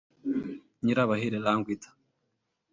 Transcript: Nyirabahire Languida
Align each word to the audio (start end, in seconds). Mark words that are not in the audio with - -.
Nyirabahire 0.83 1.37
Languida 1.45 1.87